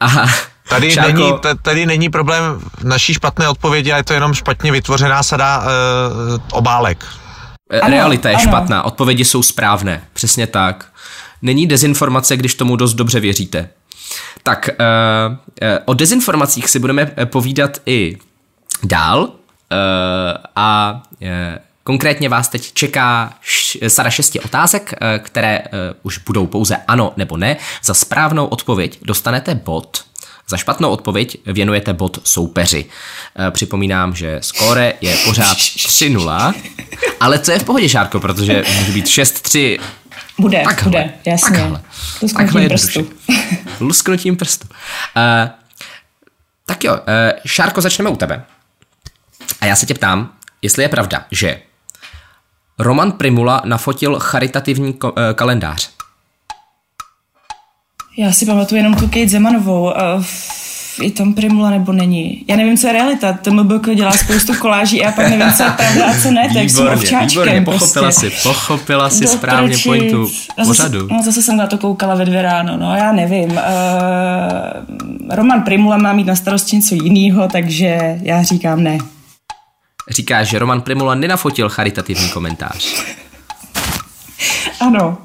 [0.00, 0.26] A
[0.68, 1.12] Tady, Šárko...
[1.12, 1.32] není,
[1.62, 5.64] tady není problém naší špatné odpovědi, ale je to jenom špatně vytvořená sada uh,
[6.52, 7.04] obálek.
[7.70, 8.44] Eh, ano, Realita je ano.
[8.44, 10.86] špatná, odpovědi jsou správné, přesně tak.
[11.42, 13.68] Není dezinformace, když tomu dost dobře věříte.
[14.42, 18.16] Tak uh, uh, o dezinformacích si budeme povídat i
[18.84, 19.28] dál
[20.56, 21.28] a uh,
[21.86, 23.34] Konkrétně vás teď čeká
[23.88, 25.62] sada šesti otázek, které
[26.02, 27.56] už budou pouze ano nebo ne.
[27.84, 30.04] Za správnou odpověď dostanete bod
[30.48, 32.84] za špatnou odpověď věnujete bod soupeři.
[33.50, 36.54] Připomínám, že skóre je pořád 3-0,
[37.20, 39.78] ale co je v pohodě, Šárko, protože může být 6-3
[40.38, 41.58] bude, takhle, bude, jasně.
[41.58, 41.82] Takhle.
[42.22, 43.08] Lusknutím prstu.
[43.80, 44.68] Lusknutím prstu.
[44.68, 45.50] Uh,
[46.66, 47.00] tak jo, uh,
[47.46, 48.44] Šárko, začneme u tebe.
[49.60, 50.32] A já se tě ptám,
[50.62, 51.60] jestli je pravda, že
[52.78, 55.90] Roman Primula nafotil charitativní uh, kalendář.
[58.18, 59.92] Já si pamatuju jenom tu Kate Zemanovou.
[61.02, 62.44] Je tam Primula nebo není.
[62.48, 63.32] Já nevím, co je realita.
[63.32, 66.70] TMBK dělá spoustu koláží a já pak nevím, co je pravda a co ne, tak
[66.70, 67.28] jsem ovčáčkem.
[67.28, 68.30] Výborně, pochopila prostě.
[68.30, 70.30] si, pochopila si správně pointu
[70.66, 71.08] pořadu.
[71.10, 73.50] No zase jsem na to koukala ve dvě ráno, no já nevím.
[73.50, 73.58] Uh,
[75.30, 78.98] Roman Primula má mít na starosti něco jiného, takže já říkám ne.
[80.10, 83.04] Říkáš, že Roman Primula nenafotil charitativní komentář.
[84.80, 85.18] ano.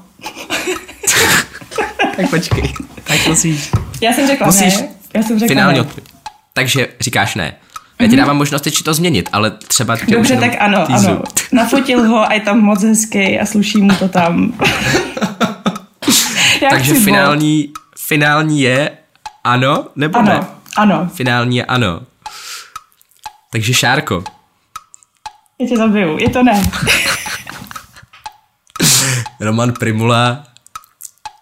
[2.16, 2.74] tak počkej.
[3.04, 3.70] Tak musíš.
[4.00, 4.88] Já jsem řekla musíš ne.
[5.14, 6.08] Já jsem řekla finální odpověď.
[6.52, 7.54] Takže říkáš ne.
[7.98, 8.16] Já ti mhm.
[8.16, 11.08] dávám možnost ještě to změnit, ale třeba Dobře, tak ano, týzu.
[11.08, 11.22] ano.
[11.52, 14.52] Nafotil ho a je tam moc hezký a sluší mu to tam.
[16.70, 17.74] Takže finální, bod.
[17.98, 18.90] finální je
[19.44, 20.46] ano nebo ano, ne?
[20.76, 21.10] Ano.
[21.14, 22.00] Finální je ano.
[23.50, 24.24] Takže Šárko.
[25.62, 26.70] Já tě zabiju, je to ne.
[29.40, 30.44] Roman Primula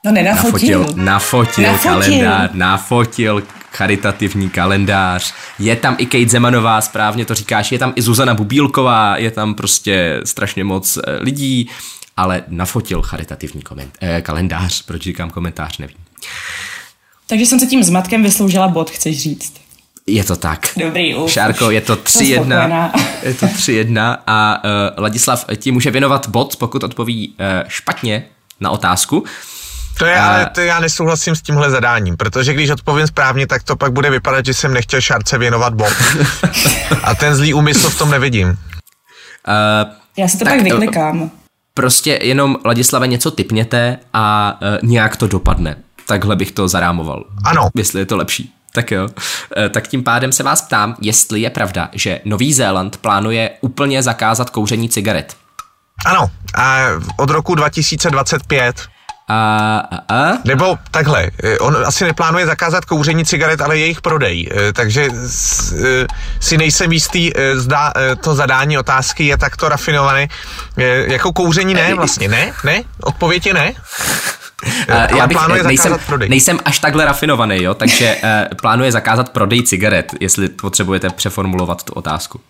[0.05, 0.79] No nenafotil.
[0.81, 1.93] Nafotil, nafotil, nafotil.
[1.93, 5.35] kalendář, nafotil charitativní kalendář.
[5.59, 9.55] Je tam i Kate Zemanová, správně to říkáš, je tam i Zuzana Bubílková, je tam
[9.55, 11.69] prostě strašně moc eh, lidí,
[12.17, 15.97] ale nafotil charitativní koment- eh, kalendář, proč říkám komentář, nevím.
[17.27, 19.55] Takže jsem se tím zmatkem vysloužila bod, chceš říct.
[20.11, 20.67] Je to tak.
[20.77, 22.91] Dobrý, uf, Šárko, je to 3-1.
[23.23, 24.71] Je to 3-1 a uh,
[25.03, 28.25] Ladislav ti může věnovat bod, pokud odpoví uh, špatně
[28.61, 29.25] na otázku.
[29.99, 33.77] To je, ale to já nesouhlasím s tímhle zadáním, protože když odpovím správně, tak to
[33.77, 35.93] pak bude vypadat, že jsem nechtěl Šárce věnovat bod.
[37.03, 38.49] A ten zlý úmysl v tom nevidím.
[38.49, 38.57] Uh,
[40.17, 41.31] já si to tak, pak vyklikám.
[41.75, 45.77] Prostě jenom Ladislave něco typněte a uh, nějak to dopadne.
[46.07, 47.25] Takhle bych to zarámoval.
[47.45, 47.69] Ano.
[47.77, 48.53] Jestli je to lepší.
[48.73, 49.09] Tak jo.
[49.57, 54.03] E, tak tím pádem se vás ptám, jestli je pravda, že Nový Zéland plánuje úplně
[54.03, 55.37] zakázat kouření cigaret.
[56.07, 58.77] Ano, a od roku 2025.
[59.31, 60.39] A, a, a?
[60.45, 65.09] Nebo takhle, e, on asi neplánuje zakázat kouření cigaret, ale jejich prodej, e, takže
[66.41, 70.29] si nejsem jistý, zda to zadání otázky je takto rafinované.
[71.07, 72.53] Jako kouření ne vlastně, ne?
[72.65, 72.83] Ne?
[73.03, 73.73] Odpověď je ne?
[74.63, 75.97] Uh, já bych, nejsem,
[76.29, 81.93] nejsem až takhle rafinovaný, jo, takže uh, plánuje zakázat prodej cigaret, jestli potřebujete přeformulovat tu
[81.93, 82.41] otázku.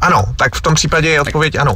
[0.00, 1.74] Ano, tak v tom případě je odpověď ano.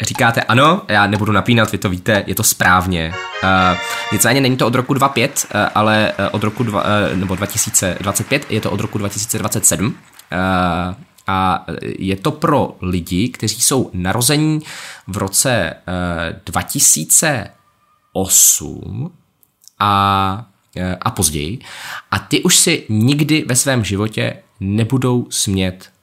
[0.00, 3.12] Říkáte ano, já nebudu napínat, vy to víte, je to správně.
[3.42, 3.78] Uh,
[4.12, 8.60] nicméně není to od roku 25, uh, ale od roku dva, uh, nebo 2025, je
[8.60, 9.86] to od roku 2027.
[9.86, 9.94] Uh,
[11.26, 11.66] a
[11.98, 14.60] je to pro lidi, kteří jsou narození
[15.06, 15.74] v roce
[16.28, 17.50] uh, 2000
[18.16, 19.12] 8
[19.78, 21.58] a, e, a později.
[22.10, 25.95] A ty už si nikdy ve svém životě nebudou smět uh,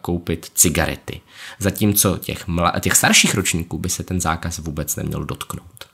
[0.00, 1.20] koupit cigarety.
[1.58, 5.84] Zatímco těch, mla, těch starších ročníků by se ten zákaz vůbec neměl dotknout.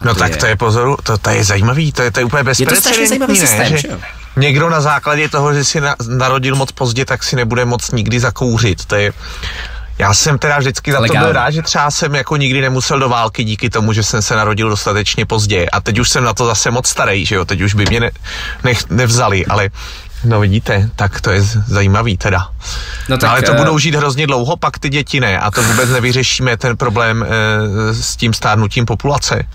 [0.00, 2.20] A no to tak je, to je pozoru, to, to je zajímavý, to je, to
[2.20, 3.46] je úplně bezprecedentní, ne?
[3.46, 3.88] Systém, že?
[4.36, 8.20] Někdo na základě toho, že si na, narodil moc pozdě, tak si nebude moc nikdy
[8.20, 8.84] zakouřit.
[8.84, 9.12] To je,
[9.98, 11.20] já jsem teda vždycky za Legálně.
[11.20, 14.22] to byl rád, že třeba jsem jako nikdy nemusel do války díky tomu, že jsem
[14.22, 15.66] se narodil dostatečně pozdě.
[15.66, 18.00] A teď už jsem na to zase moc starý, že jo, teď už by mě
[18.00, 18.10] ne,
[18.64, 19.70] ne, nevzali, ale
[20.24, 22.52] No vidíte, tak to je zajímavý teda.
[23.08, 23.58] No tak, ale to uh...
[23.58, 25.38] budou žít hrozně dlouho, pak ty děti ne.
[25.38, 27.26] A to vůbec nevyřešíme ten problém uh,
[27.92, 29.48] s tím stárnutím populace.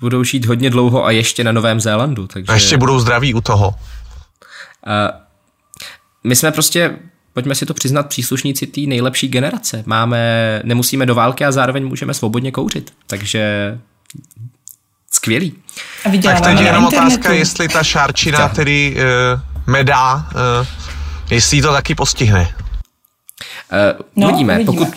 [0.00, 2.26] Budou žít hodně dlouho a ještě na Novém Zélandu.
[2.26, 2.52] Takže...
[2.52, 3.68] A ještě budou zdraví u toho.
[3.68, 3.74] Uh,
[6.24, 6.96] my jsme prostě
[7.32, 9.82] pojďme si to přiznat, příslušníci té nejlepší generace.
[9.86, 12.92] Máme, nemusíme do války a zároveň můžeme svobodně kouřit.
[13.06, 13.78] Takže
[15.10, 15.54] skvělý.
[16.04, 20.66] A tak teď je jenom otázka, jestli ta šárčina tedy uh, medá, uh,
[21.30, 22.40] jestli to taky postihne.
[22.40, 24.54] Uh, no, uvidíme.
[24.54, 24.64] uvidíme.
[24.64, 24.88] Pokud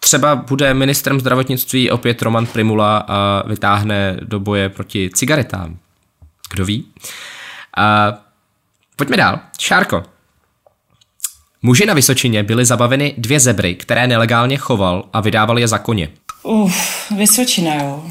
[0.00, 5.76] třeba bude ministrem zdravotnictví opět Roman Primula a vytáhne do boje proti cigaretám.
[6.52, 6.84] Kdo ví?
[7.78, 8.14] Uh,
[8.96, 9.38] pojďme dál.
[9.60, 10.02] Šárko,
[11.62, 16.08] Muži na Vysočině byly zabaveny dvě zebry, které nelegálně choval a vydával je za koně.
[16.42, 18.04] Uf, Vysočina, jo.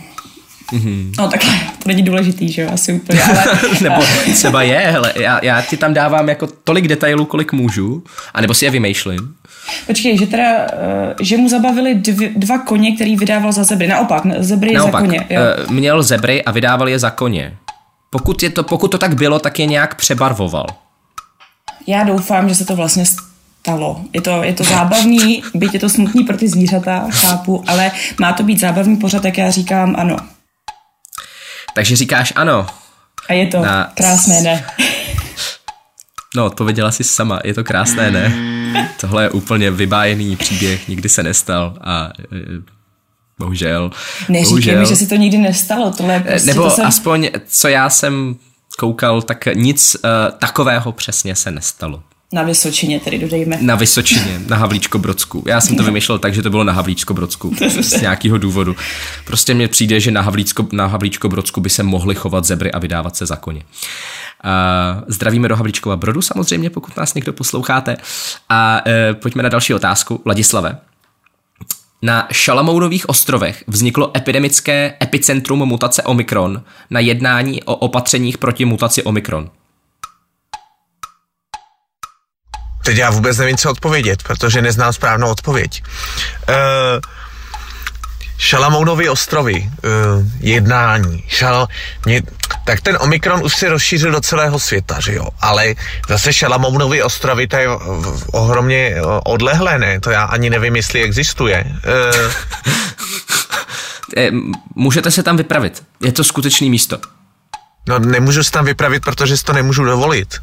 [0.73, 1.11] Mm-hmm.
[1.17, 3.43] No takhle, to není důležitý, že jo, asi úplně, ale...
[3.81, 4.01] nebo
[4.33, 8.03] třeba je, hele, já, já ti tam dávám jako tolik detailů, kolik můžu,
[8.33, 9.33] anebo si je vymýšlím.
[9.87, 13.87] Počkej, že teda, eh, že mu zabavili dvě, dva koně, který vydával za zebry.
[13.87, 15.27] Naopak, zebry Naopak, za koně.
[15.29, 15.41] Jo.
[15.67, 17.53] Uh, měl zebry a vydával je za koně.
[18.09, 20.65] Pokud, je to, pokud to tak bylo, tak je nějak přebarvoval.
[21.87, 24.01] Já doufám, že se to vlastně stalo.
[24.13, 28.33] Je to, je to zábavný, byť je to smutný pro ty zvířata, chápu, ale má
[28.33, 30.17] to být zábavný pořad, jak já říkám ano.
[31.75, 32.67] Takže říkáš ano.
[33.29, 33.91] A je to na...
[33.95, 34.65] krásné ne.
[36.35, 38.51] No, odpověděla jsi sama, je to krásné ne.
[39.01, 42.37] Tohle je úplně vybájený příběh, nikdy se nestal a e,
[43.39, 43.91] bohužel.
[44.29, 44.79] Neříkej bohužel.
[44.79, 45.91] mi, že se to nikdy nestalo.
[45.91, 46.85] Tohle e, prostě Nebo to jsem...
[46.85, 48.35] aspoň, co já jsem
[48.79, 52.03] koukal, tak nic uh, takového přesně se nestalo.
[52.33, 53.57] Na Vysočině tedy dodejme.
[53.61, 55.43] Na Vysočině, na Havlíčko Brodsku.
[55.47, 57.55] Já jsem to vymýšlel tak, že to bylo na Havlíčko Brodsku.
[57.81, 58.75] Z nějakého důvodu.
[59.25, 62.79] Prostě mně přijde, že na Havlíčko, na Havlíčko Brodsku by se mohly chovat zebry a
[62.79, 63.63] vydávat se za koně.
[64.43, 67.97] Uh, zdravíme do Havlíčkova Brodu samozřejmě, pokud nás někdo posloucháte.
[68.49, 70.21] A uh, pojďme na další otázku.
[70.25, 70.77] Ladislave,
[72.01, 79.49] na Šalamounových ostrovech vzniklo epidemické epicentrum mutace Omikron na jednání o opatřeních proti mutaci Omikron.
[82.83, 85.83] Teď já vůbec nevím, co odpovědět, protože neznám správnou odpověď.
[86.49, 86.55] Uh,
[88.37, 89.69] Šalamounovy ostrovy, uh,
[90.39, 91.67] jednání, šal,
[92.05, 92.21] mě,
[92.65, 95.75] tak ten Omikron už se rozšířil do celého světa, že jo, ale
[96.09, 97.67] zase Šalamounovy ostrovy, to je
[98.31, 101.65] ohromně odlehlé, ne, to já ani nevím, jestli existuje.
[101.65, 102.31] Uh,
[104.75, 106.97] Můžete se tam vypravit, je to skutečný místo.
[107.87, 110.35] No nemůžu se tam vypravit, protože si to nemůžu dovolit.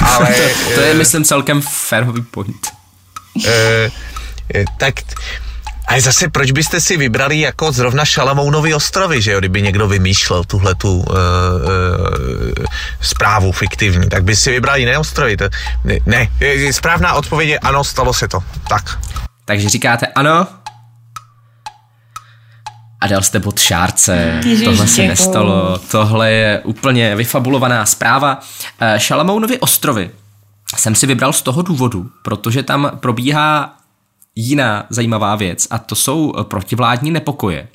[0.00, 0.26] Ale,
[0.64, 2.66] to, to je, myslím, celkem férový point.
[3.46, 3.90] E,
[4.78, 4.94] tak
[5.88, 10.44] a zase proč byste si vybrali jako zrovna Šalamounovy ostrovy, že jo, kdyby někdo vymýšlel
[10.44, 11.14] tuhle tu uh, uh,
[13.00, 15.36] zprávu fiktivní, tak by si vybrali jiné ostrovy.
[15.36, 15.44] To,
[15.84, 16.28] ne, ne,
[16.72, 18.38] správná odpověď je ano, stalo se to.
[18.68, 18.98] Tak.
[19.44, 20.46] Takže říkáte ano,
[23.04, 24.40] a dal jste bod šárce.
[24.44, 25.08] Ježiš, Tohle se děkuju.
[25.08, 25.78] nestalo.
[25.90, 28.40] Tohle je úplně vyfabulovaná zpráva.
[28.80, 30.10] Eh, Šalamounovy ostrovy
[30.76, 33.76] jsem si vybral z toho důvodu, protože tam probíhá
[34.36, 37.68] jiná zajímavá věc a to jsou protivládní nepokoje,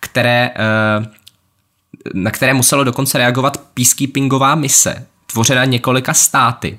[0.00, 1.06] které, eh,
[2.14, 6.78] na které muselo dokonce reagovat peacekeepingová mise, tvořena několika státy,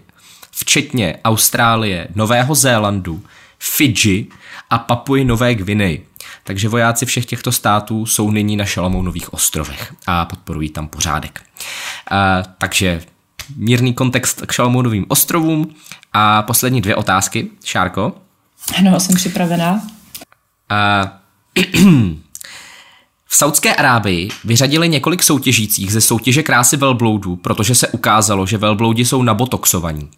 [0.51, 3.23] včetně Austrálie, Nového Zélandu,
[3.59, 4.27] Fidži
[4.69, 6.05] a Papuji Nové Gvineji.
[6.43, 11.41] Takže vojáci všech těchto států jsou nyní na Šalamounových ostrovech a podporují tam pořádek.
[12.11, 12.17] Uh,
[12.57, 13.01] takže
[13.55, 15.75] mírný kontext k Šalamounovým ostrovům
[16.13, 17.47] a poslední dvě otázky.
[17.63, 18.13] Šárko?
[18.77, 19.81] Ano, jsem připravená.
[20.71, 21.09] Uh,
[23.25, 29.05] v Saudské Arábii vyřadili několik soutěžících ze soutěže krásy velbloudů, protože se ukázalo, že velbloudi
[29.05, 30.09] jsou nabotoxovaní.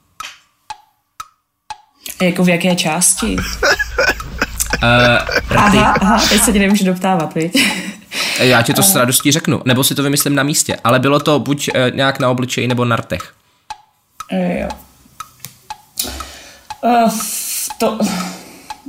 [2.22, 3.36] Jako v jaké části?
[4.84, 7.68] Uh, aha, aha, teď se ti nemůžu doptávat, viď?
[8.40, 11.40] Já ti to s radostí řeknu, nebo si to vymyslím na místě, ale bylo to
[11.40, 13.34] buď uh, nějak na obličeji nebo na rtech.
[14.32, 14.70] Jo.
[16.82, 17.12] Uh,
[17.78, 18.00] to...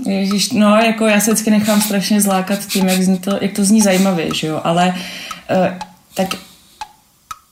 [0.06, 3.64] Ježíš, no, jako já se vždycky nechám strašně zlákat tím, jak, zní to, jak to
[3.64, 4.94] zní zajímavě, že jo, ale
[5.50, 5.66] uh,
[6.14, 6.28] tak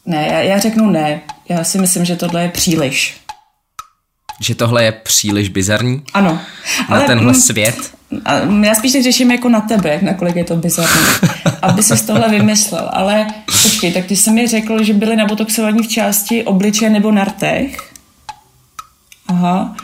[0.07, 1.21] ne, já, já řeknu ne.
[1.49, 3.21] Já si myslím, že tohle je příliš.
[4.41, 6.41] Že tohle je příliš bizarní Ano.
[6.91, 7.95] na ale, tenhle mm, svět.
[8.25, 11.07] A já spíš tak řeším jako na tebe, nakolik je to bizarní,
[11.63, 12.91] aby si tohle vymyslel.
[12.93, 13.27] Ale
[13.63, 17.93] počkej, tak ty jsi mi řekl, že byli nabotoxovaní v části obličeje nebo na rtech.
[19.29, 19.77] Aha.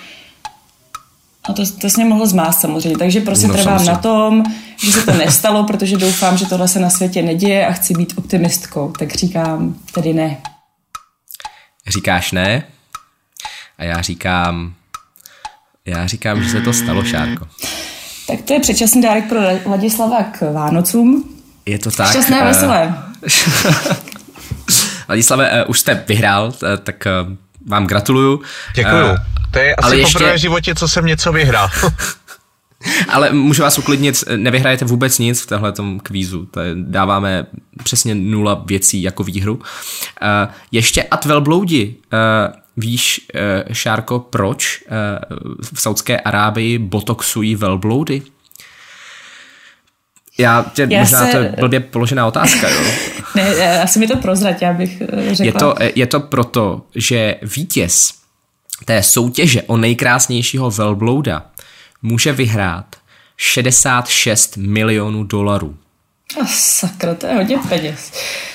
[1.48, 3.92] A to, to jsi mě mohl zmást samozřejmě, takže prostě No, no, trvám samozřejmě.
[3.92, 4.42] na tom,
[4.84, 8.12] že se to nestalo, protože doufám, že tohle se na světě neděje a chci být
[8.16, 8.92] optimistkou.
[8.98, 10.36] Tak říkám tedy ne.
[11.88, 12.62] Říkáš ne
[13.78, 14.74] a já říkám,
[15.86, 17.46] já říkám, že se to stalo, Šárko.
[18.26, 21.24] Tak to je předčasný dárek pro Ladislava k Vánocům.
[21.66, 22.10] Je to tak.
[22.10, 22.94] Šťastné a eh, veselé.
[25.08, 27.04] Ladislave, eh, už jste vyhrál, eh, tak
[27.66, 28.40] vám gratuluju.
[28.74, 29.06] Děkuju.
[29.50, 31.68] To je ale asi ještě- poprvé v životě, co jsem něco vyhrál.
[33.08, 36.46] Ale můžu vás uklidnit, nevyhrajete vůbec nic v tomhle kvízu.
[36.46, 37.46] To je, dáváme
[37.84, 39.54] přesně nula věcí jako výhru.
[39.54, 39.62] Uh,
[40.72, 41.94] ještě a velbloudi.
[42.76, 48.22] Víš, uh, Šárko, proč uh, v Saudské Arábii botoxují velbloudy?
[50.38, 52.80] Já tě, Já možná se- to je blbě položená otázka, jo.
[53.34, 55.44] Ne, eh, asi mi to prozrať, já bych eh, řekla.
[55.46, 58.14] Je to, je to proto, že vítěz
[58.84, 61.46] té soutěže o nejkrásnějšího velblouda
[62.02, 62.96] může vyhrát
[63.36, 65.76] 66 milionů dolarů.
[66.40, 68.12] Oh, sakra, to je hodně peněz.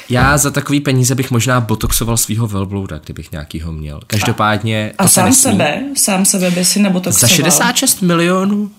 [0.10, 4.00] Já za takový peníze bych možná botoxoval svýho velblouda, kdybych nějakýho měl.
[4.08, 5.42] Každopádně A se sám nesmí.
[5.42, 8.72] sebe, sám sebe by si nebo to Za 66 milionů?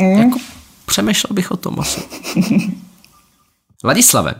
[0.00, 0.18] Mm.
[0.18, 0.38] Jako
[0.86, 2.00] přemýšlel bych o tom asi.
[3.84, 4.34] Ladislave,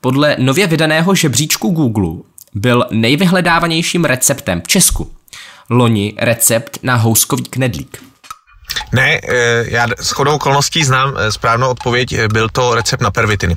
[0.00, 2.22] podle nově vydaného žebříčku Google
[2.54, 5.12] byl nejvyhledávanějším receptem v Česku.
[5.70, 8.04] Loni recept na houskový knedlík.
[8.92, 13.10] Ne, eh, já s chodou okolností znám eh, správnou odpověď, eh, byl to recept na
[13.10, 13.56] pervitiny.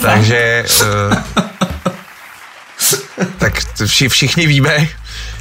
[0.00, 0.02] Fakt.
[0.02, 0.64] Takže
[3.38, 4.88] tak vši, všichni víme,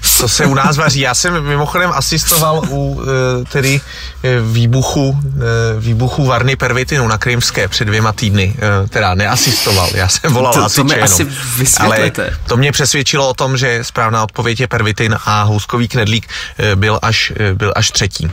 [0.01, 0.99] co se u nás vaří.
[0.99, 3.81] Já jsem mimochodem asistoval u eh, tedy
[4.23, 8.55] eh, výbuchu, eh, výbuchu varny pervitinu na Krymské před dvěma týdny.
[8.89, 11.03] Teda neasistoval, já jsem volal To- to hasiče mi jenom.
[11.03, 11.23] asi
[11.57, 12.25] vysvětlete.
[12.25, 16.27] Ale to mě přesvědčilo o tom, že správná odpověď je pervitin a houskový knedlík
[16.75, 18.31] byl až, byl až třetí.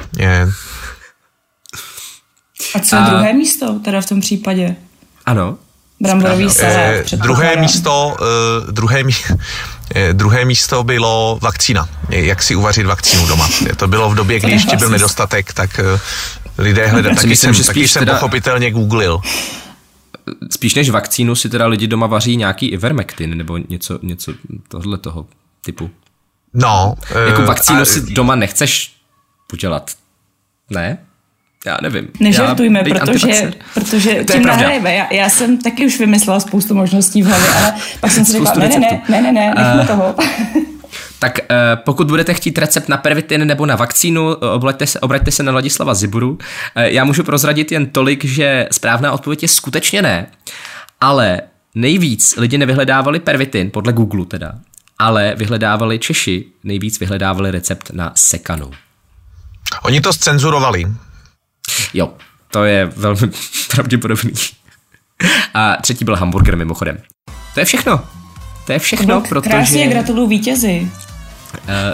[2.74, 4.76] A co je druhé místo teda v tom případě?
[5.26, 5.58] Ano.
[6.00, 6.74] Bramborový Eh, salát.
[6.76, 7.60] druhé předpokládám.
[7.60, 8.16] místo,
[8.68, 9.14] eh, druhé, mí-
[9.94, 11.88] eh, druhé místo bylo vakcína.
[12.10, 13.48] Eh, Jak si uvařit vakcínu doma.
[13.70, 14.92] Eh, To bylo v době, kdy ještě byl nehlasí.
[14.92, 16.00] nedostatek, tak eh,
[16.58, 17.14] lidé hledali.
[17.16, 19.20] Taky, myslím, jsem, že taky spíš jsem teda- pochopitelně googlil.
[20.50, 24.32] Spíš než vakcínu si teda lidi doma vaří nějaký ivermectin nebo něco, něco
[24.68, 25.26] tohle toho
[25.64, 25.90] typu.
[26.54, 26.94] No.
[27.28, 28.92] Jako eh, vakcínu a- si doma nechceš
[29.52, 29.90] udělat.
[30.70, 30.98] Ne?
[31.66, 32.08] Já nevím.
[32.20, 34.94] Nežartujme, Já, protože, protože To tím nahrajeme.
[34.94, 38.52] Já, já jsem taky už vymyslela spoustu možností v hlavě, ale pak jsem si řekla,
[38.54, 40.14] ne, ne, ne, ne, ne, ne, nechme toho.
[41.18, 45.30] Tak uh, pokud budete chtít recept na pervitin nebo na vakcínu, eh, obraťte se, obraťte
[45.30, 46.30] se na Ladislava Ziburu.
[46.30, 46.38] Uh,
[46.76, 50.26] já můžu prozradit jen tolik, že správná odpověď je skutečně ne,
[51.00, 51.40] ale
[51.74, 54.52] nejvíc lidi nevyhledávali pervitin, podle Google teda,
[54.98, 58.70] ale vyhledávali Češi, nejvíc vyhledávali recept na sekanu.
[59.82, 60.86] Oni to scenzurovali.
[61.94, 62.10] Jo,
[62.50, 63.20] to je velmi
[63.70, 64.32] pravděpodobný.
[65.54, 66.98] A třetí byl hamburger mimochodem.
[67.54, 68.00] To je všechno.
[68.66, 69.50] To je všechno, No, protože...
[69.50, 70.88] Krásně gratuluju vítězi.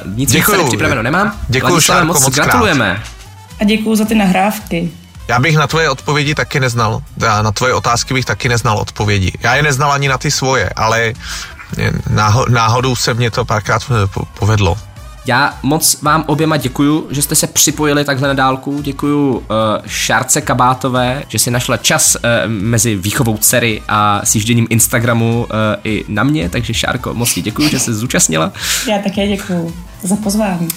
[0.07, 0.57] Uh, nic víc Děkuju.
[0.59, 1.41] tady připraveno nemám.
[1.49, 2.45] Děkuju, Ladislave, Šárko, moc, moc krát.
[2.45, 3.03] gratulujeme.
[3.61, 4.91] A děkuju za ty nahrávky.
[5.29, 7.01] Já bych na tvoje odpovědi taky neznal.
[7.17, 9.33] Já na tvoje otázky bych taky neznal odpovědi.
[9.41, 11.13] Já je neznal ani na ty svoje, ale
[12.11, 14.79] náho- náhodou se mě to párkrát eh, po- povedlo.
[15.27, 18.83] Já moc vám oběma děkuju, že jste se připojili takhle na dálku.
[18.83, 19.45] Děkuju uh,
[19.87, 25.47] Šárce Kabátové, že si našla čas uh, mezi výchovou dcery a sjížděním Instagramu uh,
[25.85, 28.53] i na mě, takže Šárko, moc ti děkuju, že se zúčastnila.
[28.89, 30.69] Já také děkuju za pozvání.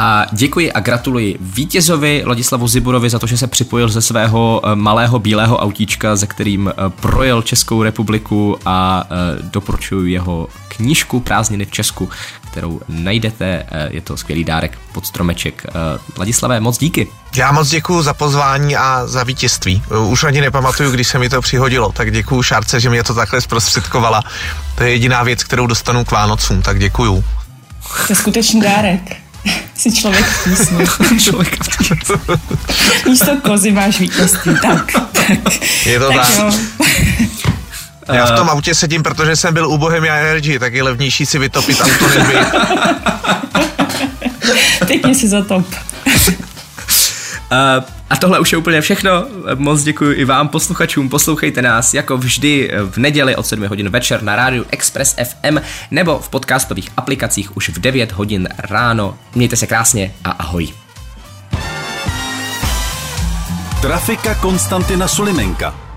[0.00, 4.74] A děkuji a gratuluji vítězovi Ladislavu Ziburovi za to, že se připojil ze svého eh,
[4.74, 11.64] malého bílého autíčka, ze kterým eh, projel Českou republiku a eh, doporučuji jeho knížku Prázdniny
[11.64, 12.08] v Česku,
[12.50, 13.66] kterou najdete.
[13.70, 15.66] Eh, Je to skvělý dárek pod stromeček.
[15.68, 15.72] Eh,
[16.18, 17.08] Ladislavé, moc díky.
[17.36, 19.82] Já moc děkuju za pozvání a za vítězství.
[20.06, 23.40] Už ani nepamatuju, když se mi to přihodilo, tak děkuju Šárce, že mě to takhle
[23.40, 24.22] zprostředkovala.
[24.74, 27.24] To je jediná věc, kterou dostanu k Vánocům, tak děkuju.
[28.06, 29.16] To je skutečný dárek.
[29.74, 30.86] Jsi člověk v tísni.
[31.24, 31.96] Člověk v tísni.
[33.08, 34.52] Místo kozy máš vítězství.
[34.62, 35.38] Tak, tak.
[35.86, 36.38] Je to tak.
[36.38, 36.50] jo.
[38.12, 41.38] Já v tom autě sedím, protože jsem byl u Bohemia Energy, tak je levnější si
[41.38, 42.36] vytopit auto než vy.
[44.86, 45.66] Pěkně si zatop.
[45.66, 46.24] Uh,
[48.10, 49.26] a tohle už je úplně všechno.
[49.54, 51.08] Moc děkuji i vám, posluchačům.
[51.08, 55.58] Poslouchejte nás jako vždy v neděli od 7 hodin večer na rádiu Express FM
[55.90, 59.18] nebo v podcastových aplikacích už v 9 hodin ráno.
[59.34, 60.68] Mějte se krásně a ahoj.
[63.82, 65.87] Trafika Konstantina Sulimenka.